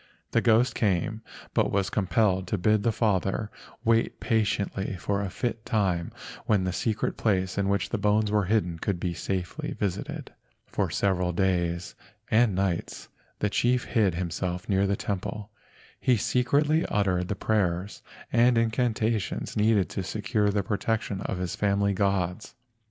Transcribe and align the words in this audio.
The 0.31 0.41
ghost 0.41 0.73
came, 0.73 1.21
but 1.53 1.71
was 1.71 1.91
com¬ 1.91 2.09
pelled 2.09 2.47
to 2.47 2.57
bid 2.57 2.81
the 2.81 2.91
father 2.91 3.51
wait 3.85 4.19
patiently 4.19 4.95
for 4.95 5.21
a 5.21 5.29
fit 5.29 5.63
time 5.63 6.11
when 6.47 6.63
the 6.63 6.73
secret 6.73 7.17
place 7.17 7.55
in 7.55 7.69
which 7.69 7.89
the 7.89 7.99
bones 7.99 8.31
were 8.31 8.45
hidden 8.45 8.79
could 8.79 8.99
be 8.99 9.13
safely 9.13 9.75
visited. 9.77 10.33
For 10.65 10.89
several 10.89 11.33
days 11.33 11.93
and 12.31 12.55
nights 12.55 13.09
the 13.37 13.49
chief 13.51 13.83
hid 13.83 14.15
him¬ 14.15 14.31
self 14.31 14.67
near 14.67 14.87
the 14.87 14.95
temple. 14.95 15.51
He 15.99 16.17
secretly 16.17 16.83
uttered 16.87 17.27
the 17.27 17.35
prayers 17.35 18.01
and 18.33 18.57
incantations 18.57 19.55
needed 19.55 19.87
to 19.89 20.01
secure 20.01 20.49
the 20.49 20.63
protection 20.63 21.21
of 21.21 21.37
his 21.37 21.55
family 21.55 21.93
gods. 21.93 22.55